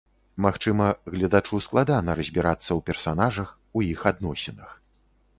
[0.43, 4.73] Магчыма, гледачу складана разбірацца ў персанажах, у іх адносінах.